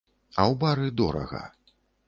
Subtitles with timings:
[0.39, 1.43] А ў бары дорага.